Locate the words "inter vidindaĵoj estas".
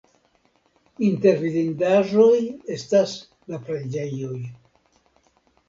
1.07-3.15